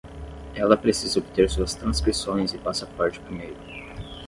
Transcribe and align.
Ela 0.55 0.75
precisa 0.75 1.19
obter 1.19 1.47
suas 1.47 1.75
transcrições 1.75 2.55
e 2.55 2.57
passaporte 2.57 3.19
primeiro. 3.19 3.55